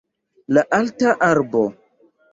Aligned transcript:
La 0.57 0.63
alta 0.79 1.13
arbo 1.29 1.63